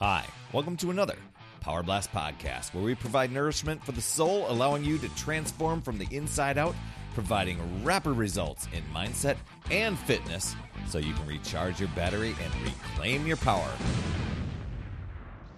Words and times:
Hi, 0.00 0.24
welcome 0.52 0.76
to 0.76 0.92
another 0.92 1.16
Power 1.60 1.82
Blast 1.82 2.12
podcast 2.12 2.72
where 2.72 2.84
we 2.84 2.94
provide 2.94 3.32
nourishment 3.32 3.82
for 3.82 3.90
the 3.90 4.00
soul, 4.00 4.48
allowing 4.48 4.84
you 4.84 4.96
to 4.96 5.08
transform 5.16 5.82
from 5.82 5.98
the 5.98 6.06
inside 6.12 6.56
out, 6.56 6.76
providing 7.14 7.58
rapid 7.82 8.12
results 8.12 8.68
in 8.72 8.84
mindset 8.94 9.36
and 9.72 9.98
fitness 9.98 10.54
so 10.86 10.98
you 10.98 11.12
can 11.14 11.26
recharge 11.26 11.80
your 11.80 11.88
battery 11.96 12.36
and 12.40 12.62
reclaim 12.62 13.26
your 13.26 13.38
power. 13.38 13.68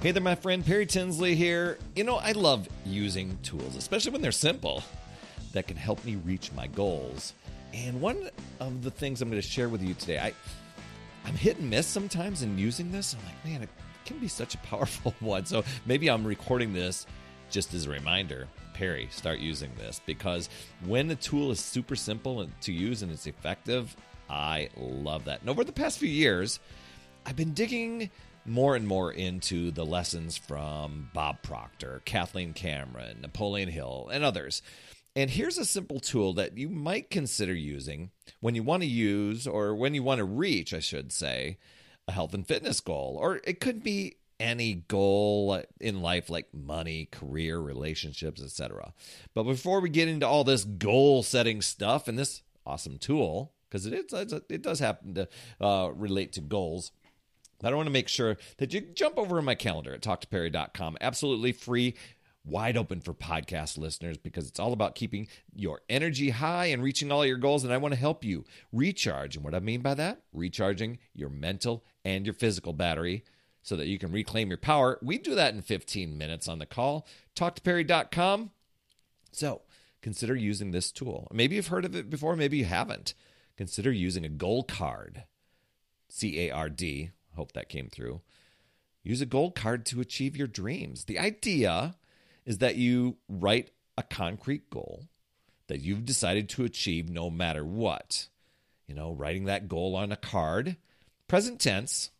Hey 0.00 0.10
there, 0.10 0.22
my 0.22 0.36
friend 0.36 0.64
Perry 0.64 0.86
Tinsley 0.86 1.34
here. 1.34 1.76
You 1.94 2.04
know, 2.04 2.16
I 2.16 2.32
love 2.32 2.66
using 2.86 3.36
tools, 3.42 3.76
especially 3.76 4.12
when 4.12 4.22
they're 4.22 4.32
simple, 4.32 4.82
that 5.52 5.66
can 5.66 5.76
help 5.76 6.02
me 6.02 6.16
reach 6.16 6.50
my 6.52 6.66
goals. 6.68 7.34
And 7.74 8.00
one 8.00 8.30
of 8.58 8.84
the 8.84 8.90
things 8.90 9.20
I'm 9.20 9.28
going 9.28 9.42
to 9.42 9.46
share 9.46 9.68
with 9.68 9.82
you 9.82 9.92
today, 9.92 10.18
I, 10.18 10.32
I'm 11.26 11.34
hit 11.34 11.58
and 11.58 11.68
miss 11.68 11.86
sometimes 11.86 12.40
in 12.40 12.56
using 12.56 12.90
this. 12.90 13.14
I'm 13.14 13.26
like, 13.26 13.44
man, 13.44 13.68
can 14.04 14.18
be 14.18 14.28
such 14.28 14.54
a 14.54 14.58
powerful 14.58 15.14
one. 15.20 15.44
So 15.46 15.64
maybe 15.86 16.08
I'm 16.08 16.26
recording 16.26 16.72
this 16.72 17.06
just 17.50 17.74
as 17.74 17.86
a 17.86 17.90
reminder. 17.90 18.48
Perry, 18.74 19.08
start 19.10 19.40
using 19.40 19.70
this 19.76 20.00
because 20.06 20.48
when 20.86 21.08
the 21.08 21.16
tool 21.16 21.50
is 21.50 21.60
super 21.60 21.96
simple 21.96 22.48
to 22.62 22.72
use 22.72 23.02
and 23.02 23.12
it's 23.12 23.26
effective, 23.26 23.94
I 24.28 24.70
love 24.76 25.24
that. 25.24 25.40
And 25.40 25.50
over 25.50 25.64
the 25.64 25.72
past 25.72 25.98
few 25.98 26.08
years, 26.08 26.60
I've 27.26 27.36
been 27.36 27.52
digging 27.52 28.10
more 28.46 28.76
and 28.76 28.86
more 28.86 29.12
into 29.12 29.70
the 29.70 29.84
lessons 29.84 30.38
from 30.38 31.10
Bob 31.12 31.42
Proctor, 31.42 32.00
Kathleen 32.04 32.52
Cameron, 32.52 33.18
Napoleon 33.20 33.68
Hill, 33.68 34.08
and 34.12 34.24
others. 34.24 34.62
And 35.14 35.28
here's 35.28 35.58
a 35.58 35.64
simple 35.64 36.00
tool 36.00 36.34
that 36.34 36.56
you 36.56 36.68
might 36.68 37.10
consider 37.10 37.52
using 37.52 38.10
when 38.40 38.54
you 38.54 38.62
want 38.62 38.82
to 38.82 38.88
use, 38.88 39.46
or 39.46 39.74
when 39.74 39.92
you 39.94 40.02
want 40.02 40.18
to 40.18 40.24
reach, 40.24 40.72
I 40.72 40.78
should 40.78 41.12
say, 41.12 41.58
a 42.10 42.12
health 42.12 42.34
and 42.34 42.46
fitness 42.46 42.80
goal. 42.80 43.16
Or 43.18 43.40
it 43.44 43.60
could 43.60 43.82
be 43.82 44.16
any 44.38 44.74
goal 44.88 45.62
in 45.80 46.02
life 46.02 46.30
like 46.30 46.52
money, 46.52 47.06
career, 47.10 47.58
relationships, 47.58 48.42
etc. 48.42 48.92
But 49.34 49.44
before 49.44 49.80
we 49.80 49.90
get 49.90 50.08
into 50.08 50.26
all 50.26 50.44
this 50.44 50.64
goal 50.64 51.22
setting 51.22 51.62
stuff 51.62 52.08
and 52.08 52.18
this 52.18 52.42
awesome 52.66 52.98
tool, 52.98 53.52
because 53.68 53.86
it, 53.86 54.12
it 54.48 54.62
does 54.62 54.80
happen 54.80 55.14
to 55.14 55.28
uh, 55.60 55.90
relate 55.94 56.32
to 56.32 56.40
goals, 56.40 56.92
I 57.62 57.74
want 57.74 57.86
to 57.86 57.92
make 57.92 58.08
sure 58.08 58.38
that 58.56 58.72
you 58.72 58.80
jump 58.80 59.18
over 59.18 59.38
in 59.38 59.44
my 59.44 59.54
calendar 59.54 59.92
at 59.92 60.00
talktoperry.com. 60.00 60.96
Absolutely 61.00 61.52
free, 61.52 61.94
wide 62.42 62.76
open 62.76 63.02
for 63.02 63.12
podcast 63.12 63.76
listeners 63.76 64.16
because 64.16 64.48
it's 64.48 64.58
all 64.58 64.72
about 64.72 64.94
keeping 64.94 65.28
your 65.54 65.80
energy 65.90 66.30
high 66.30 66.66
and 66.66 66.82
reaching 66.82 67.12
all 67.12 67.26
your 67.26 67.36
goals. 67.36 67.64
And 67.64 67.72
I 67.72 67.76
want 67.76 67.92
to 67.92 68.00
help 68.00 68.24
you 68.24 68.44
recharge. 68.72 69.36
And 69.36 69.44
what 69.44 69.54
I 69.54 69.60
mean 69.60 69.82
by 69.82 69.94
that, 69.94 70.22
recharging 70.32 70.98
your 71.14 71.28
mental 71.28 71.84
and 72.04 72.24
your 72.24 72.34
physical 72.34 72.72
battery 72.72 73.24
so 73.62 73.76
that 73.76 73.86
you 73.86 73.98
can 73.98 74.10
reclaim 74.10 74.48
your 74.48 74.58
power. 74.58 74.98
We 75.02 75.18
do 75.18 75.34
that 75.34 75.54
in 75.54 75.62
15 75.62 76.16
minutes 76.16 76.48
on 76.48 76.58
the 76.58 76.66
call. 76.66 77.06
Talktoperry.com. 77.36 78.50
So 79.32 79.62
consider 80.02 80.34
using 80.34 80.70
this 80.70 80.90
tool. 80.90 81.28
Maybe 81.32 81.56
you've 81.56 81.68
heard 81.68 81.84
of 81.84 81.94
it 81.94 82.10
before, 82.10 82.36
maybe 82.36 82.58
you 82.58 82.64
haven't. 82.64 83.14
Consider 83.56 83.92
using 83.92 84.24
a 84.24 84.30
goal 84.30 84.62
card, 84.62 85.24
C 86.08 86.48
A 86.48 86.50
R 86.50 86.70
D, 86.70 87.10
Hope 87.36 87.52
that 87.52 87.68
came 87.68 87.88
through. 87.88 88.20
Use 89.02 89.20
a 89.20 89.26
goal 89.26 89.50
card 89.50 89.86
to 89.86 90.00
achieve 90.00 90.36
your 90.36 90.46
dreams. 90.46 91.04
The 91.04 91.18
idea 91.18 91.96
is 92.44 92.58
that 92.58 92.76
you 92.76 93.18
write 93.28 93.70
a 93.96 94.02
concrete 94.02 94.70
goal 94.70 95.04
that 95.68 95.80
you've 95.80 96.04
decided 96.04 96.48
to 96.50 96.64
achieve 96.64 97.08
no 97.08 97.30
matter 97.30 97.64
what. 97.64 98.28
You 98.86 98.94
know, 98.94 99.12
writing 99.12 99.44
that 99.44 99.68
goal 99.68 99.94
on 99.94 100.10
a 100.10 100.16
card, 100.16 100.76
present 101.30 101.60
tense. 101.60 102.10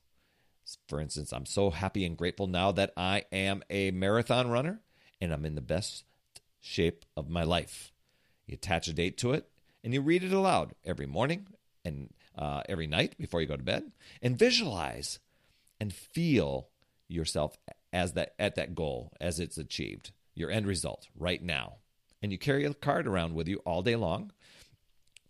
For 0.86 1.00
instance, 1.00 1.32
I'm 1.32 1.44
so 1.44 1.70
happy 1.70 2.04
and 2.04 2.16
grateful 2.16 2.46
now 2.46 2.70
that 2.70 2.92
I 2.96 3.24
am 3.32 3.64
a 3.68 3.90
marathon 3.90 4.48
runner 4.50 4.82
and 5.20 5.32
I'm 5.32 5.44
in 5.44 5.56
the 5.56 5.60
best 5.60 6.04
shape 6.60 7.04
of 7.16 7.28
my 7.28 7.42
life. 7.42 7.90
You 8.46 8.54
attach 8.54 8.86
a 8.86 8.92
date 8.92 9.18
to 9.18 9.32
it 9.32 9.48
and 9.82 9.92
you 9.92 10.00
read 10.00 10.22
it 10.22 10.32
aloud 10.32 10.74
every 10.84 11.06
morning 11.06 11.48
and 11.84 12.10
uh, 12.38 12.62
every 12.68 12.86
night 12.86 13.18
before 13.18 13.40
you 13.40 13.48
go 13.48 13.56
to 13.56 13.62
bed 13.64 13.90
and 14.22 14.38
visualize 14.38 15.18
and 15.80 15.92
feel 15.92 16.68
yourself 17.08 17.58
as 17.92 18.12
that 18.12 18.34
at 18.38 18.54
that 18.54 18.76
goal 18.76 19.12
as 19.20 19.40
it's 19.40 19.58
achieved 19.58 20.12
your 20.36 20.52
end 20.52 20.68
result 20.68 21.08
right 21.18 21.42
now 21.42 21.78
and 22.22 22.30
you 22.30 22.38
carry 22.38 22.64
a 22.64 22.72
card 22.74 23.08
around 23.08 23.34
with 23.34 23.48
you 23.48 23.56
all 23.66 23.82
day 23.82 23.96
long 23.96 24.30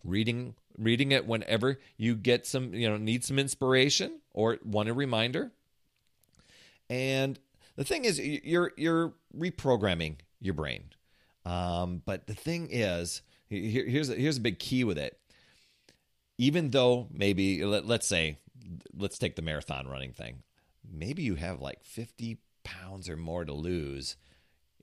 reading 0.04 0.54
reading 0.78 1.12
it 1.12 1.26
whenever 1.26 1.78
you 1.96 2.14
get 2.14 2.46
some 2.46 2.74
you 2.74 2.88
know 2.88 2.96
need 2.96 3.24
some 3.24 3.38
inspiration 3.38 4.20
or 4.32 4.58
want 4.64 4.88
a 4.88 4.94
reminder. 4.94 5.50
And 6.88 7.38
the 7.76 7.84
thing 7.84 8.04
is 8.04 8.18
you're 8.18 8.72
you're 8.76 9.12
reprogramming 9.36 10.16
your 10.40 10.54
brain. 10.54 10.84
Um, 11.44 12.02
but 12.04 12.26
the 12.26 12.34
thing 12.34 12.68
is 12.70 13.22
here, 13.48 13.86
here's 13.86 14.10
a, 14.10 14.14
here's 14.14 14.36
a 14.36 14.42
big 14.42 14.58
key 14.58 14.84
with 14.84 14.98
it. 14.98 15.18
Even 16.38 16.70
though 16.70 17.06
maybe 17.12 17.64
let, 17.64 17.86
let's 17.86 18.06
say 18.06 18.38
let's 18.96 19.18
take 19.18 19.36
the 19.36 19.42
marathon 19.42 19.86
running 19.86 20.12
thing. 20.12 20.42
Maybe 20.90 21.22
you 21.22 21.34
have 21.34 21.60
like 21.60 21.84
50 21.84 22.38
pounds 22.64 23.08
or 23.08 23.16
more 23.16 23.44
to 23.44 23.52
lose. 23.52 24.16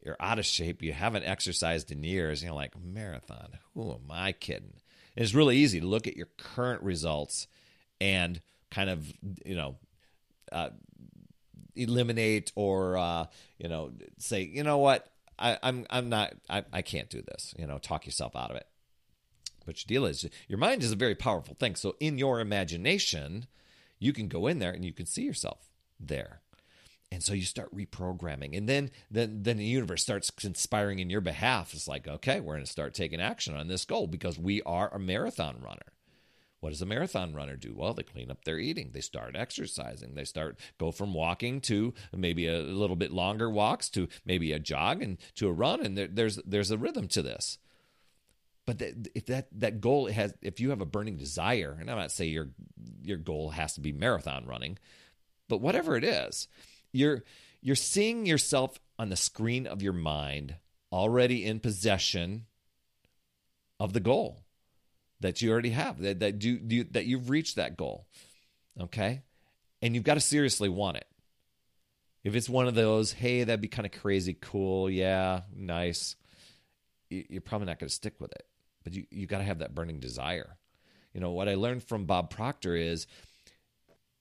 You're 0.03 0.17
out 0.19 0.39
of 0.39 0.45
shape. 0.45 0.81
You 0.81 0.93
haven't 0.93 1.25
exercised 1.25 1.91
in 1.91 2.03
years. 2.03 2.43
You're 2.43 2.53
like 2.53 2.79
marathon? 2.79 3.57
Who 3.73 3.91
am 3.91 4.09
i 4.09 4.31
kidding 4.31 4.73
and 5.17 5.23
it's 5.23 5.33
really 5.33 5.57
easy 5.57 5.81
to 5.81 5.85
look 5.85 6.07
at 6.07 6.15
your 6.15 6.29
current 6.37 6.81
results 6.83 7.47
and 7.99 8.39
kind 8.71 8.89
of 8.89 9.11
you 9.45 9.55
know 9.55 9.75
uh, 10.53 10.69
eliminate 11.75 12.53
or 12.55 12.97
uh, 12.97 13.25
you 13.57 13.67
know 13.67 13.91
say 14.17 14.43
you 14.43 14.63
know 14.63 14.77
what 14.77 15.09
I, 15.37 15.57
I'm, 15.61 15.85
I'm 15.89 16.07
not 16.07 16.35
I, 16.49 16.63
I 16.71 16.81
can't 16.81 17.09
do 17.09 17.21
this 17.21 17.53
you 17.57 17.67
know 17.67 17.77
talk 17.77 18.05
yourself 18.05 18.35
out 18.35 18.51
of 18.51 18.55
it 18.55 18.67
but 19.67 19.83
your 19.83 19.99
deal 19.99 20.05
is 20.07 20.27
your 20.47 20.57
mind 20.57 20.81
is 20.81 20.93
a 20.93 20.95
very 20.95 21.13
powerful 21.13 21.53
thing. 21.53 21.75
So 21.75 21.95
in 21.99 22.17
your 22.17 22.39
imagination, 22.39 23.45
you 23.99 24.13
can 24.13 24.29
go 24.29 24.47
in 24.47 24.57
there 24.57 24.71
and 24.71 24.83
you 24.83 24.93
can 24.93 25.05
see 25.05 25.23
yourself 25.23 25.69
there. 25.99 26.41
And 27.11 27.23
so 27.23 27.33
you 27.33 27.43
start 27.43 27.73
reprogramming. 27.73 28.57
And 28.57 28.67
then 28.67 28.91
then 29.09 29.43
then 29.43 29.57
the 29.57 29.65
universe 29.65 30.03
starts 30.03 30.29
conspiring 30.29 30.99
in 30.99 31.09
your 31.09 31.21
behalf. 31.21 31.73
It's 31.73 31.87
like, 31.87 32.07
okay, 32.07 32.39
we're 32.39 32.55
going 32.55 32.65
to 32.65 32.71
start 32.71 32.93
taking 32.93 33.21
action 33.21 33.55
on 33.55 33.67
this 33.67 33.85
goal 33.85 34.07
because 34.07 34.37
we 34.37 34.61
are 34.63 34.93
a 34.93 34.99
marathon 34.99 35.61
runner. 35.61 35.93
What 36.59 36.71
does 36.71 36.81
a 36.81 36.87
marathon 36.87 37.33
runner 37.33 37.55
do? 37.55 37.73
Well, 37.75 37.93
they 37.93 38.03
clean 38.03 38.31
up 38.31 38.43
their 38.43 38.57
eating. 38.57 38.89
They 38.91 39.01
start 39.01 39.35
exercising. 39.35 40.15
They 40.15 40.25
start 40.25 40.59
go 40.79 40.91
from 40.91 41.13
walking 41.13 41.61
to 41.61 41.93
maybe 42.11 42.47
a 42.47 42.59
little 42.59 42.95
bit 42.95 43.11
longer 43.11 43.49
walks 43.49 43.89
to 43.91 44.07
maybe 44.25 44.51
a 44.51 44.59
jog 44.59 45.03
and 45.03 45.17
to 45.35 45.47
a 45.47 45.53
run. 45.53 45.85
And 45.85 45.97
there, 45.97 46.07
there's 46.07 46.37
there's 46.45 46.71
a 46.71 46.77
rhythm 46.77 47.07
to 47.09 47.21
this. 47.21 47.59
But 48.65 48.79
that, 48.79 49.07
if 49.15 49.27
that 49.27 49.47
that 49.59 49.79
goal 49.79 50.07
has, 50.07 50.33
if 50.41 50.59
you 50.59 50.71
have 50.71 50.81
a 50.81 50.85
burning 50.85 51.15
desire, 51.15 51.77
and 51.79 51.89
I'm 51.89 51.97
not 51.97 52.11
saying 52.11 52.33
your 52.33 52.49
your 53.01 53.17
goal 53.17 53.51
has 53.51 53.75
to 53.75 53.81
be 53.81 53.93
marathon 53.93 54.45
running, 54.45 54.77
but 55.47 55.61
whatever 55.61 55.95
it 55.95 56.03
is, 56.03 56.47
you're 56.97 57.23
you're 57.61 57.75
seeing 57.75 58.25
yourself 58.25 58.79
on 58.99 59.09
the 59.09 59.15
screen 59.15 59.67
of 59.67 59.81
your 59.81 59.93
mind 59.93 60.55
already 60.91 61.45
in 61.45 61.59
possession 61.59 62.45
of 63.79 63.93
the 63.93 63.99
goal 63.99 64.43
that 65.19 65.41
you 65.41 65.51
already 65.51 65.71
have 65.71 65.99
that 65.99 66.19
that 66.19 66.43
you, 66.43 66.59
you 66.67 66.83
that 66.85 67.05
you've 67.05 67.29
reached 67.29 67.55
that 67.55 67.77
goal 67.77 68.07
okay? 68.79 69.21
And 69.81 69.93
you've 69.93 70.03
got 70.03 70.15
to 70.15 70.19
seriously 70.19 70.69
want 70.69 70.97
it. 70.97 71.07
If 72.23 72.35
it's 72.35 72.49
one 72.49 72.67
of 72.67 72.75
those 72.75 73.11
hey 73.11 73.43
that'd 73.43 73.61
be 73.61 73.67
kind 73.67 73.85
of 73.85 73.91
crazy 73.91 74.35
cool 74.39 74.89
yeah 74.89 75.41
nice 75.55 76.15
you're 77.09 77.41
probably 77.41 77.67
not 77.67 77.79
going 77.79 77.89
to 77.89 77.95
stick 77.95 78.15
with 78.19 78.31
it. 78.33 78.45
But 78.83 78.93
you, 78.93 79.05
you 79.09 79.27
got 79.27 79.39
to 79.39 79.43
have 79.43 79.59
that 79.59 79.75
burning 79.75 79.99
desire. 79.99 80.57
You 81.13 81.21
know, 81.21 81.31
what 81.31 81.49
I 81.49 81.55
learned 81.55 81.83
from 81.83 82.05
Bob 82.05 82.29
Proctor 82.29 82.75
is 82.75 83.07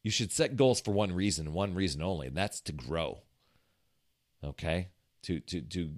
you 0.06 0.12
should 0.12 0.30
set 0.30 0.54
goals 0.54 0.80
for 0.80 0.92
one 0.92 1.12
reason, 1.12 1.52
one 1.52 1.74
reason 1.74 2.00
only, 2.00 2.28
and 2.28 2.36
that's 2.36 2.60
to 2.60 2.70
grow. 2.70 3.18
Okay? 4.44 4.86
To 5.24 5.40
to 5.40 5.60
to 5.62 5.90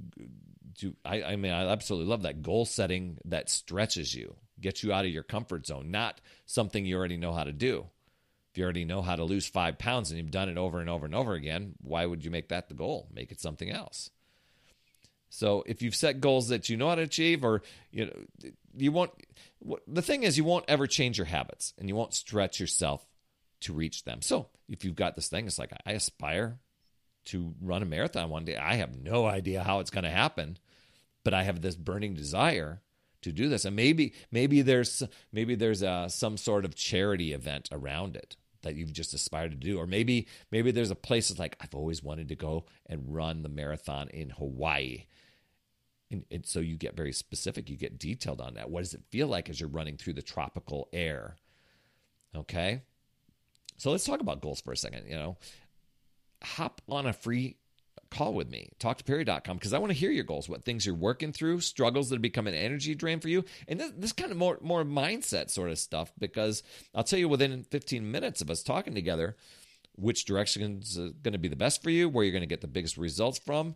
to 0.78 0.96
I, 1.04 1.22
I 1.24 1.36
mean 1.36 1.52
I 1.52 1.70
absolutely 1.70 2.08
love 2.08 2.22
that 2.22 2.40
goal 2.40 2.64
setting 2.64 3.18
that 3.26 3.50
stretches 3.50 4.14
you, 4.14 4.34
gets 4.62 4.82
you 4.82 4.94
out 4.94 5.04
of 5.04 5.10
your 5.10 5.24
comfort 5.24 5.66
zone, 5.66 5.90
not 5.90 6.22
something 6.46 6.86
you 6.86 6.96
already 6.96 7.18
know 7.18 7.34
how 7.34 7.44
to 7.44 7.52
do. 7.52 7.84
If 8.50 8.56
you 8.56 8.64
already 8.64 8.86
know 8.86 9.02
how 9.02 9.14
to 9.14 9.24
lose 9.24 9.46
five 9.46 9.76
pounds 9.76 10.10
and 10.10 10.18
you've 10.18 10.30
done 10.30 10.48
it 10.48 10.56
over 10.56 10.80
and 10.80 10.88
over 10.88 11.04
and 11.04 11.14
over 11.14 11.34
again, 11.34 11.74
why 11.82 12.06
would 12.06 12.24
you 12.24 12.30
make 12.30 12.48
that 12.48 12.70
the 12.70 12.74
goal? 12.74 13.10
Make 13.12 13.30
it 13.30 13.42
something 13.42 13.70
else. 13.70 14.08
So 15.28 15.64
if 15.66 15.82
you've 15.82 15.94
set 15.94 16.22
goals 16.22 16.48
that 16.48 16.70
you 16.70 16.78
know 16.78 16.88
how 16.88 16.94
to 16.94 17.02
achieve, 17.02 17.44
or 17.44 17.60
you 17.90 18.06
know, 18.06 18.50
you 18.74 18.90
won't. 18.90 19.12
The 19.86 20.00
thing 20.00 20.22
is, 20.22 20.38
you 20.38 20.44
won't 20.44 20.64
ever 20.66 20.86
change 20.86 21.18
your 21.18 21.26
habits, 21.26 21.74
and 21.76 21.90
you 21.90 21.94
won't 21.94 22.14
stretch 22.14 22.58
yourself 22.58 23.06
to 23.60 23.72
reach 23.72 24.04
them. 24.04 24.22
So 24.22 24.48
if 24.68 24.84
you've 24.84 24.94
got 24.94 25.16
this 25.16 25.28
thing, 25.28 25.46
it's 25.46 25.58
like 25.58 25.72
I 25.84 25.92
aspire 25.92 26.58
to 27.26 27.54
run 27.60 27.82
a 27.82 27.86
marathon 27.86 28.30
one 28.30 28.44
day. 28.44 28.56
I 28.56 28.74
have 28.76 28.96
no 28.96 29.26
idea 29.26 29.62
how 29.62 29.80
it's 29.80 29.90
going 29.90 30.04
to 30.04 30.10
happen, 30.10 30.58
but 31.24 31.34
I 31.34 31.42
have 31.42 31.60
this 31.60 31.76
burning 31.76 32.14
desire 32.14 32.80
to 33.22 33.32
do 33.32 33.48
this. 33.48 33.64
And 33.64 33.76
maybe 33.76 34.14
maybe 34.30 34.62
there's 34.62 35.02
maybe 35.32 35.54
there's 35.54 35.82
a, 35.82 36.06
some 36.08 36.36
sort 36.36 36.64
of 36.64 36.74
charity 36.74 37.32
event 37.32 37.68
around 37.72 38.16
it. 38.16 38.36
that 38.62 38.74
you've 38.74 38.92
just 38.92 39.14
aspired 39.14 39.50
to 39.50 39.56
do 39.56 39.78
or 39.78 39.86
maybe 39.86 40.26
maybe 40.50 40.70
there's 40.70 40.90
a 40.90 40.96
place 40.96 41.28
that's 41.28 41.38
like 41.38 41.56
i've 41.60 41.76
always 41.76 42.02
wanted 42.02 42.28
to 42.28 42.34
go 42.34 42.64
and 42.86 43.14
run 43.14 43.42
the 43.42 43.48
marathon 43.48 44.08
in 44.08 44.30
hawaii 44.30 45.04
and, 46.10 46.24
and, 46.30 46.44
so 46.44 46.58
you 46.58 46.76
get 46.76 46.96
very 46.96 47.12
specific 47.12 47.70
you 47.70 47.76
get 47.76 48.00
detailed 48.00 48.40
on 48.40 48.54
that 48.54 48.68
what 48.68 48.80
does 48.82 48.94
it 48.94 49.02
feel 49.10 49.28
like 49.28 49.48
as 49.48 49.60
you're 49.60 49.68
running 49.68 49.96
through 49.96 50.14
the 50.14 50.22
tropical 50.22 50.88
air 50.92 51.36
okay 52.34 52.82
so 53.78 53.90
let's 53.90 54.04
talk 54.04 54.20
about 54.20 54.42
goals 54.42 54.60
for 54.60 54.72
a 54.72 54.76
second 54.76 55.06
you 55.08 55.16
know 55.16 55.36
hop 56.42 56.82
on 56.88 57.06
a 57.06 57.12
free 57.12 57.56
call 58.10 58.34
with 58.34 58.48
me. 58.48 58.70
Talk 58.78 58.98
to 58.98 59.04
Perry.com 59.04 59.56
because 59.56 59.72
I 59.72 59.78
want 59.78 59.90
to 59.90 59.98
hear 59.98 60.10
your 60.10 60.24
goals, 60.24 60.48
what 60.48 60.64
things 60.64 60.86
you're 60.86 60.94
working 60.94 61.32
through, 61.32 61.60
struggles 61.60 62.08
that 62.08 62.16
have 62.16 62.22
become 62.22 62.46
an 62.46 62.54
energy 62.54 62.94
drain 62.94 63.20
for 63.20 63.28
you, 63.28 63.44
and 63.66 63.80
this, 63.80 63.92
this 63.96 64.12
kind 64.12 64.30
of 64.30 64.38
more 64.38 64.58
more 64.60 64.84
mindset 64.84 65.50
sort 65.50 65.70
of 65.70 65.78
stuff. 65.78 66.12
Because 66.18 66.62
I'll 66.94 67.04
tell 67.04 67.18
you 67.18 67.28
within 67.28 67.64
15 67.64 68.10
minutes 68.10 68.40
of 68.40 68.50
us 68.50 68.62
talking 68.62 68.94
together, 68.94 69.36
which 69.96 70.24
direction 70.24 70.80
is 70.82 70.98
uh, 70.98 71.10
going 71.22 71.32
to 71.32 71.38
be 71.38 71.48
the 71.48 71.56
best 71.56 71.82
for 71.82 71.90
you, 71.90 72.08
where 72.08 72.24
you're 72.24 72.32
going 72.32 72.40
to 72.40 72.46
get 72.46 72.60
the 72.60 72.66
biggest 72.66 72.96
results 72.96 73.38
from, 73.38 73.74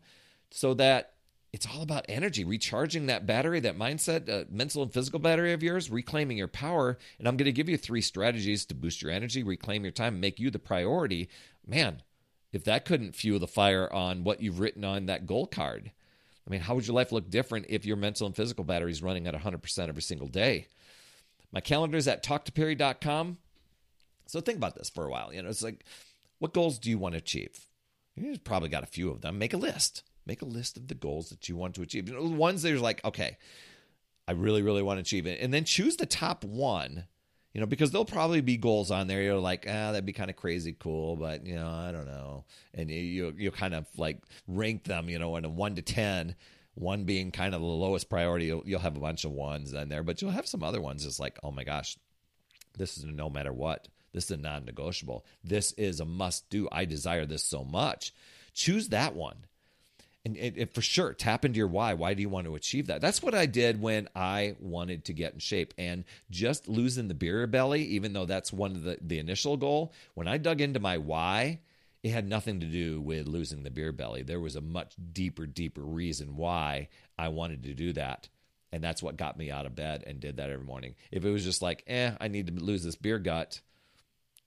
so 0.51 0.75
that 0.75 1.12
it's 1.53 1.67
all 1.67 1.83
about 1.83 2.07
energy, 2.09 2.45
recharging 2.45 3.07
that 3.07 3.27
battery, 3.27 3.61
that 3.61 3.77
mindset, 3.77 4.29
uh, 4.29 4.45
mental 4.51 4.83
and 4.83 4.93
physical 4.93 5.19
battery 5.19 5.53
of 5.53 5.63
yours, 5.63 5.91
reclaiming 5.91 6.39
your 6.39 6.49
power. 6.49 6.99
And 7.19 7.29
I'm 7.29 7.37
going 7.37 7.47
to 7.47 7.53
give 7.53 7.69
you 7.69 7.77
three 7.77 8.01
strategies 8.01 8.65
to 8.67 8.75
boost 8.75 9.03
your 9.03 9.11
energy, 9.11 9.43
reclaim 9.43 9.85
your 9.85 9.93
time, 9.93 10.19
make 10.19 10.41
you 10.41 10.51
the 10.51 10.59
priority. 10.59 11.29
Man, 11.67 12.03
if 12.53 12.65
that 12.65 12.87
couldn't 12.87 13.15
fuel 13.15 13.39
the 13.39 13.47
fire 13.47 13.93
on 13.93 14.25
what 14.25 14.41
you've 14.41 14.61
written 14.61 14.83
on 14.83 15.07
that 15.07 15.27
goal 15.27 15.47
card, 15.47 15.93
I 16.47 16.51
mean, 16.51 16.61
how 16.61 16.75
would 16.75 16.87
your 16.87 16.97
life 16.97 17.13
look 17.13 17.29
different 17.29 17.67
if 17.69 17.85
your 17.85 17.97
mental 17.97 18.27
and 18.27 18.35
physical 18.35 18.65
battery 18.65 18.91
is 18.91 19.03
running 19.03 19.27
at 19.27 19.35
100% 19.35 19.89
every 19.89 20.03
single 20.03 20.29
day? 20.29 20.69
My 21.53 21.61
calendar 21.61 21.99
is 21.99 22.09
at 22.09 22.25
talktoperry.com. 22.25 23.37
So 24.27 24.41
think 24.41 24.57
about 24.57 24.75
this 24.75 24.89
for 24.89 25.05
a 25.05 25.11
while. 25.11 25.33
You 25.35 25.43
know, 25.43 25.51
it's 25.51 25.63
like, 25.63 25.85
what 26.39 26.55
goals 26.55 26.79
do 26.79 26.89
you 26.89 26.97
want 26.97 27.13
to 27.13 27.19
achieve? 27.19 27.67
You've 28.17 28.43
probably 28.43 28.71
got 28.71 28.83
a 28.83 28.87
few 28.87 29.11
of 29.11 29.21
them. 29.21 29.39
Make 29.39 29.53
a 29.53 29.59
list. 29.59 30.03
Make 30.27 30.43
a 30.43 30.47
list 30.47 30.77
of 30.77 30.89
the 30.89 30.95
goals 30.95 31.31
that 31.31 31.49
you 31.49 31.57
want 31.57 31.75
to 31.75 31.83
achieve. 31.83 32.09
You 32.09 32.15
know, 32.15 32.29
the 32.29 32.35
ones 32.35 32.63
that 32.63 32.73
are 32.73 32.79
like, 32.79 33.05
okay, 33.05 33.37
I 34.29 34.33
really, 34.33 34.63
really 34.63 34.83
want 34.83 34.99
to 34.99 35.03
achieve 35.03 35.27
it. 35.27 35.41
And 35.41 35.53
then 35.53 35.65
choose 35.65 35.97
the 35.97 36.07
top 36.07 36.45
one 36.45 37.05
you 37.53 37.61
know, 37.61 37.67
because 37.67 37.91
there'll 37.91 38.05
probably 38.05 38.41
be 38.41 38.57
goals 38.57 38.91
on 38.91 39.09
there. 39.09 39.23
You're 39.23 39.37
like, 39.37 39.67
ah, 39.69 39.93
that'd 39.93 40.07
be 40.07 40.15
kind 40.15 40.31
of 40.31 40.37
crazy 40.37 40.75
cool, 40.79 41.17
but 41.17 41.47
you 41.47 41.55
know, 41.55 41.69
I 41.69 41.93
don't 41.93 42.07
know. 42.07 42.45
And 42.73 42.91
you 42.91 43.35
you, 43.37 43.51
kind 43.51 43.75
of 43.75 43.87
like 43.99 44.23
rank 44.49 44.85
them, 44.85 45.11
you 45.11 45.19
know, 45.19 45.37
in 45.37 45.45
a 45.45 45.51
one 45.51 45.75
to 45.77 45.83
ten. 45.83 46.35
One 46.75 47.05
being 47.05 47.33
kind 47.33 47.55
of 47.55 47.61
the 47.61 47.67
lowest 47.67 48.09
priority. 48.09 48.47
You'll, 48.47 48.63
you'll 48.65 48.81
have 48.81 48.97
a 48.97 49.01
bunch 49.01 49.27
of 49.27 49.33
ones 49.33 49.75
in 49.75 49.91
there, 49.91 50.03
but 50.03 50.23
you'll 50.23 50.31
have 50.31 50.47
some 50.47 50.63
other 50.63 50.81
ones. 50.81 51.05
It's 51.05 51.21
like, 51.21 51.39
oh 51.43 51.51
my 51.51 51.65
gosh, 51.65 51.99
this 52.79 52.97
is 52.97 53.05
no 53.05 53.29
matter 53.29 53.53
what. 53.53 53.89
This 54.15 54.25
is 54.25 54.31
a 54.31 54.37
non-negotiable. 54.39 55.27
This 55.45 55.73
is 55.73 56.01
a 56.01 56.07
must-do. 56.07 56.69
I 56.73 56.87
desire 56.87 57.27
this 57.27 57.45
so 57.45 57.63
much. 57.63 58.15
Choose 58.55 58.89
that 58.89 59.15
one 59.15 59.45
and 60.25 60.71
for 60.73 60.83
sure 60.83 61.15
tap 61.15 61.45
into 61.45 61.59
your 61.59 61.67
why. 61.67 61.95
Why 61.95 62.15
do 62.15 62.23
you 62.23 62.29
want 62.29 62.47
to 62.47 62.55
achieve 62.55 62.87
that? 62.87 63.01
That's 63.01 63.23
what 63.23 63.35
i 63.35 63.47
did 63.47 63.81
when 63.81 64.09
i 64.15 64.57
wanted 64.61 65.07
to 65.07 65.13
get 65.13 65.35
in 65.35 65.39
shape. 65.41 65.75
And 65.77 66.05
just 66.31 66.69
losing 66.69 67.09
the 67.09 67.15
beer 67.15 67.47
belly 67.47 67.83
even 67.85 68.13
though 68.13 68.27
that's 68.27 68.53
one 68.53 68.73
of 68.73 68.83
the, 68.83 68.99
the 69.01 69.19
initial 69.19 69.57
goal 69.57 69.93
when 70.15 70.29
i 70.29 70.39
dug 70.39 70.61
into 70.61 70.81
my 70.81 70.99
why 70.99 71.61
it 72.03 72.11
had 72.11 72.29
nothing 72.29 72.61
to 72.61 72.67
do 72.67 73.01
with 73.01 73.29
losing 73.29 73.63
the 73.63 73.71
beer 73.71 73.93
belly. 73.93 74.23
There 74.23 74.41
was 74.41 74.57
a 74.57 74.61
much 74.61 74.95
deeper 75.13 75.47
deeper 75.47 75.83
reason 75.83 76.37
why 76.37 76.89
i 77.19 77.29
wanted 77.29 77.65
to 77.65 77.75
do 77.75 77.93
that. 77.95 78.29
And 78.75 78.83
that's 78.83 79.03
what 79.03 79.19
got 79.19 79.37
me 79.37 79.51
out 79.51 79.67
of 79.67 79.75
bed 79.75 80.03
and 80.07 80.19
did 80.19 80.39
that 80.39 80.49
every 80.49 80.65
morning. 80.65 80.95
If 81.11 81.25
it 81.25 81.31
was 81.31 81.45
just 81.45 81.63
like 81.63 81.83
eh 81.89 82.13
i 82.21 82.29
need 82.29 82.47
to 82.47 82.65
lose 82.65 82.85
this 82.85 82.97
beer 82.97 83.19
gut 83.19 83.61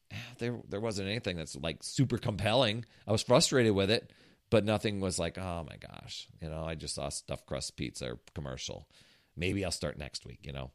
eh, 0.10 0.16
there 0.40 0.58
there 0.70 0.80
wasn't 0.80 1.10
anything 1.10 1.36
that's 1.36 1.58
like 1.58 1.80
super 1.82 2.18
compelling. 2.18 2.86
I 3.06 3.12
was 3.12 3.24
frustrated 3.24 3.76
with 3.76 3.92
it 3.92 4.10
but 4.50 4.66
nothing 4.66 5.00
was 5.00 5.20
like, 5.20 5.38
oh 5.38 5.66
my 5.68 5.78
gosh, 5.78 6.28
you 6.42 6.50
know, 6.50 6.64
I 6.66 6.76
just 6.76 6.96
saw 6.96 7.10
stuffed 7.10 7.46
crust 7.46 7.76
pizza 7.76 8.18
commercial. 8.34 8.88
Maybe 9.36 9.66
I'll 9.66 9.72
start 9.72 9.98
next 9.98 10.26
week, 10.26 10.40
you 10.44 10.54
know. 10.54 10.72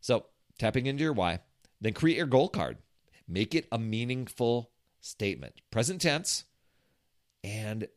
So 0.00 0.26
tapping 0.58 0.86
into 0.86 1.02
your 1.02 1.12
why, 1.12 1.40
then 1.80 1.92
create 1.92 2.16
your 2.16 2.26
goal 2.26 2.48
card. 2.48 2.78
Make 3.26 3.54
it 3.54 3.66
a 3.70 3.78
meaningful 3.78 4.70
statement, 5.00 5.54
present 5.70 6.00
tense, 6.00 6.44
and 7.44 7.88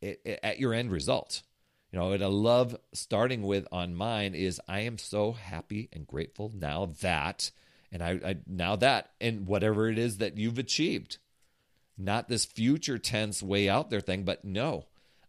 it, 0.00 0.20
it, 0.24 0.40
at 0.42 0.60
your 0.60 0.72
end 0.72 0.90
result. 0.90 1.42
You 1.90 1.98
know, 1.98 2.10
what 2.10 2.22
I 2.22 2.26
love 2.26 2.76
starting 2.92 3.42
with 3.42 3.66
on 3.72 3.94
mine 3.94 4.34
is 4.34 4.60
I 4.68 4.80
am 4.80 4.98
so 4.98 5.32
happy 5.32 5.88
and 5.92 6.06
grateful 6.06 6.52
now 6.54 6.90
that, 7.00 7.50
and 7.90 8.02
I, 8.02 8.20
I 8.24 8.36
now 8.46 8.76
that, 8.76 9.10
and 9.20 9.46
whatever 9.46 9.88
it 9.88 9.98
is 9.98 10.18
that 10.18 10.36
you've 10.36 10.58
achieved 10.58 11.18
not 11.98 12.28
this 12.28 12.44
future 12.44 12.98
tense 12.98 13.42
way 13.42 13.68
out 13.68 13.90
there 13.90 14.00
thing, 14.00 14.24
but 14.24 14.44
no, 14.44 14.86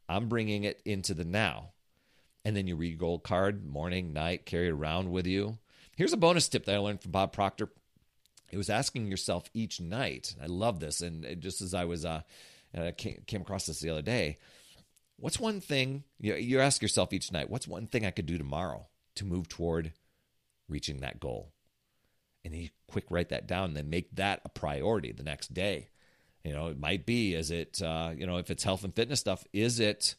I'm 0.07 0.29
bringing 0.29 0.63
it 0.63 0.81
into 0.85 1.13
the 1.13 1.25
now. 1.25 1.71
And 2.45 2.55
then 2.55 2.67
you 2.67 2.75
read 2.75 2.97
goal 2.97 3.19
card 3.19 3.65
morning, 3.65 4.13
night, 4.13 4.45
carry 4.45 4.69
around 4.69 5.11
with 5.11 5.27
you. 5.27 5.57
Here's 5.97 6.13
a 6.13 6.17
bonus 6.17 6.47
tip 6.47 6.65
that 6.65 6.75
I 6.75 6.79
learned 6.79 7.01
from 7.01 7.11
Bob 7.11 7.33
Proctor. 7.33 7.69
It 8.51 8.57
was 8.57 8.69
asking 8.69 9.07
yourself 9.07 9.49
each 9.53 9.81
night. 9.81 10.35
I 10.41 10.45
love 10.45 10.79
this. 10.79 11.01
And 11.01 11.41
just 11.41 11.61
as 11.61 11.73
I 11.73 11.85
was, 11.85 12.05
uh, 12.05 12.21
I 12.73 12.91
came, 12.91 13.41
across 13.41 13.65
this 13.65 13.79
the 13.79 13.89
other 13.89 14.01
day. 14.01 14.37
What's 15.17 15.39
one 15.39 15.59
thing 15.59 16.03
you, 16.17 16.35
you 16.35 16.59
ask 16.59 16.81
yourself 16.81 17.11
each 17.11 17.31
night? 17.31 17.49
What's 17.49 17.67
one 17.67 17.87
thing 17.87 18.05
I 18.05 18.11
could 18.11 18.25
do 18.25 18.37
tomorrow 18.37 18.87
to 19.15 19.25
move 19.25 19.49
toward 19.49 19.91
reaching 20.69 21.01
that 21.01 21.19
goal? 21.19 21.51
And 22.45 22.55
you 22.55 22.69
quick 22.87 23.05
write 23.09 23.29
that 23.29 23.47
down 23.47 23.65
and 23.65 23.77
then 23.77 23.89
make 23.89 24.15
that 24.15 24.41
a 24.45 24.49
priority 24.49 25.11
the 25.11 25.23
next 25.23 25.53
day. 25.53 25.89
You 26.49 26.55
know, 26.55 26.69
it 26.69 26.79
might 26.79 27.05
be, 27.05 27.35
is 27.35 27.51
it, 27.51 27.79
uh, 27.79 28.09
you 28.17 28.25
know, 28.25 28.37
if 28.37 28.49
it's 28.49 28.63
health 28.63 28.83
and 28.83 28.91
fitness 28.91 29.19
stuff, 29.19 29.43
is 29.53 29.79
it 29.79 30.15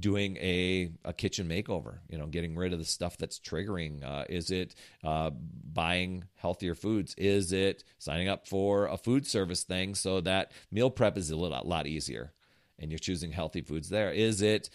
doing 0.00 0.38
a, 0.38 0.90
a 1.04 1.12
kitchen 1.12 1.46
makeover, 1.46 1.98
you 2.08 2.16
know, 2.16 2.24
getting 2.24 2.56
rid 2.56 2.72
of 2.72 2.78
the 2.78 2.86
stuff 2.86 3.18
that's 3.18 3.38
triggering? 3.38 4.02
Uh, 4.02 4.24
is 4.30 4.50
it 4.50 4.74
uh, 5.04 5.28
buying 5.30 6.24
healthier 6.36 6.74
foods? 6.74 7.14
Is 7.18 7.52
it 7.52 7.84
signing 7.98 8.28
up 8.28 8.48
for 8.48 8.86
a 8.86 8.96
food 8.96 9.26
service 9.26 9.64
thing 9.64 9.94
so 9.94 10.22
that 10.22 10.50
meal 10.70 10.88
prep 10.88 11.18
is 11.18 11.30
a 11.30 11.36
little, 11.36 11.62
lot 11.62 11.86
easier 11.86 12.32
and 12.78 12.90
you're 12.90 12.98
choosing 12.98 13.30
healthy 13.30 13.60
foods 13.60 13.90
there? 13.90 14.10
Is 14.10 14.40
it 14.40 14.70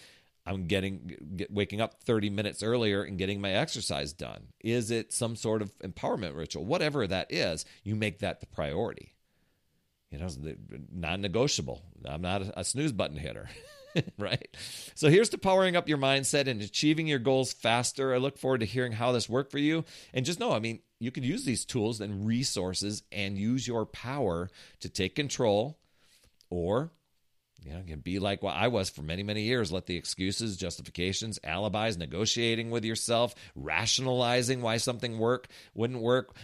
I'm 0.45 0.67
getting 0.67 1.17
get, 1.35 1.51
waking 1.51 1.81
up 1.81 2.03
30 2.03 2.29
minutes 2.29 2.61
earlier 2.61 3.01
and 3.01 3.17
getting 3.17 3.41
my 3.41 3.53
exercise 3.53 4.13
done? 4.13 4.49
Is 4.59 4.91
it 4.91 5.13
some 5.13 5.35
sort 5.35 5.63
of 5.63 5.75
empowerment 5.79 6.35
ritual? 6.35 6.63
Whatever 6.63 7.07
that 7.07 7.33
is, 7.33 7.65
you 7.83 7.95
make 7.95 8.19
that 8.19 8.39
the 8.39 8.45
priority 8.45 9.13
you 10.13 10.19
know, 10.19 10.29
non-negotiable. 10.93 11.81
I'm 12.05 12.21
not 12.21 12.43
a 12.55 12.63
snooze 12.63 12.91
button 12.91 13.17
hitter. 13.17 13.49
right? 14.17 14.47
So 14.93 15.09
here's 15.09 15.29
to 15.29 15.37
powering 15.39 15.75
up 15.75 15.89
your 15.89 15.97
mindset 15.97 16.47
and 16.47 16.61
achieving 16.61 17.07
your 17.07 17.19
goals 17.19 17.51
faster. 17.51 18.13
I 18.13 18.17
look 18.17 18.37
forward 18.37 18.59
to 18.59 18.65
hearing 18.65 18.91
how 18.91 19.11
this 19.11 19.27
worked 19.27 19.51
for 19.51 19.57
you. 19.57 19.85
And 20.13 20.23
just 20.25 20.39
know, 20.39 20.51
I 20.51 20.59
mean, 20.59 20.79
you 20.99 21.09
could 21.11 21.25
use 21.25 21.45
these 21.45 21.65
tools 21.65 21.99
and 21.99 22.27
resources 22.27 23.03
and 23.11 23.37
use 23.37 23.67
your 23.67 23.85
power 23.85 24.49
to 24.81 24.89
take 24.89 25.15
control 25.15 25.79
or 26.49 26.91
you 27.63 27.73
know, 27.73 27.81
can 27.85 27.99
be 27.99 28.19
like 28.19 28.43
what 28.43 28.55
I 28.55 28.67
was 28.67 28.89
for 28.89 29.01
many, 29.01 29.23
many 29.23 29.43
years. 29.43 29.71
Let 29.71 29.85
the 29.85 29.95
excuses, 29.95 30.57
justifications, 30.57 31.39
alibis, 31.43 31.97
negotiating 31.97 32.71
with 32.71 32.83
yourself, 32.83 33.35
rationalizing 33.55 34.61
why 34.61 34.77
something 34.77 35.17
work 35.17 35.47
wouldn't 35.73 36.01
work, 36.01 36.35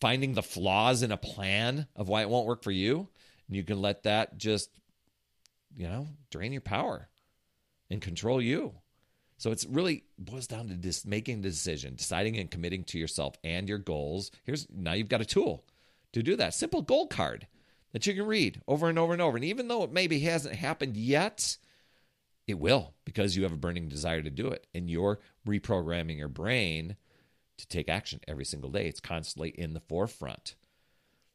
finding 0.00 0.34
the 0.34 0.42
flaws 0.42 1.02
in 1.02 1.12
a 1.12 1.16
plan 1.16 1.86
of 1.94 2.08
why 2.08 2.22
it 2.22 2.30
won't 2.30 2.46
work 2.46 2.62
for 2.62 2.70
you. 2.70 3.08
And 3.48 3.56
you 3.56 3.64
can 3.64 3.80
let 3.80 4.04
that 4.04 4.38
just, 4.38 4.70
you 5.76 5.86
know, 5.86 6.08
drain 6.30 6.52
your 6.52 6.62
power 6.62 7.08
and 7.90 8.00
control 8.00 8.40
you. 8.40 8.74
So 9.38 9.52
it's 9.52 9.66
really 9.66 10.04
boils 10.18 10.46
down 10.46 10.68
to 10.68 10.74
just 10.74 11.06
making 11.06 11.42
the 11.42 11.50
decision, 11.50 11.96
deciding 11.96 12.38
and 12.38 12.50
committing 12.50 12.84
to 12.84 12.98
yourself 12.98 13.36
and 13.44 13.68
your 13.68 13.78
goals. 13.78 14.30
Here's 14.44 14.66
now 14.70 14.94
you've 14.94 15.10
got 15.10 15.20
a 15.20 15.26
tool 15.26 15.64
to 16.14 16.22
do 16.22 16.36
that. 16.36 16.54
Simple 16.54 16.80
goal 16.80 17.06
card 17.06 17.46
that 17.92 18.06
you 18.06 18.14
can 18.14 18.26
read 18.26 18.60
over 18.66 18.88
and 18.88 18.98
over 18.98 19.12
and 19.12 19.22
over. 19.22 19.36
And 19.36 19.44
even 19.44 19.68
though 19.68 19.82
it 19.82 19.92
maybe 19.92 20.20
hasn't 20.20 20.56
happened 20.56 20.96
yet, 20.96 21.56
it 22.46 22.58
will 22.58 22.94
because 23.04 23.36
you 23.36 23.42
have 23.42 23.52
a 23.52 23.56
burning 23.56 23.88
desire 23.88 24.22
to 24.22 24.30
do 24.30 24.48
it. 24.48 24.66
And 24.74 24.90
you're 24.90 25.20
reprogramming 25.46 26.18
your 26.18 26.28
brain 26.28 26.96
to 27.58 27.66
take 27.68 27.88
action 27.88 28.20
every 28.28 28.44
single 28.44 28.70
day. 28.70 28.86
It's 28.86 29.00
constantly 29.00 29.50
in 29.50 29.72
the 29.72 29.80
forefront. 29.80 30.56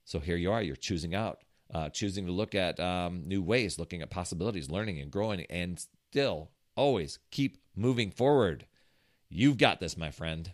So 0.05 0.19
here 0.19 0.35
you 0.35 0.51
are, 0.51 0.61
you're 0.61 0.75
choosing 0.75 1.15
out, 1.15 1.39
uh, 1.73 1.89
choosing 1.89 2.25
to 2.25 2.31
look 2.31 2.53
at 2.53 2.79
um, 2.79 3.23
new 3.25 3.41
ways, 3.41 3.79
looking 3.79 4.01
at 4.01 4.09
possibilities, 4.09 4.69
learning 4.69 4.99
and 4.99 5.11
growing, 5.11 5.45
and 5.49 5.83
still 6.09 6.51
always 6.75 7.19
keep 7.31 7.57
moving 7.75 8.11
forward. 8.11 8.65
You've 9.29 9.57
got 9.57 9.79
this, 9.79 9.97
my 9.97 10.11
friend. 10.11 10.51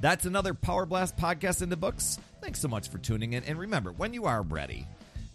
That's 0.00 0.24
another 0.24 0.54
Power 0.54 0.86
Blast 0.86 1.16
podcast 1.16 1.62
in 1.62 1.68
the 1.68 1.76
books. 1.76 2.18
Thanks 2.40 2.60
so 2.60 2.68
much 2.68 2.88
for 2.88 2.98
tuning 2.98 3.34
in. 3.34 3.44
And 3.44 3.58
remember, 3.58 3.92
when 3.92 4.14
you 4.14 4.24
are 4.24 4.42
ready, 4.42 4.86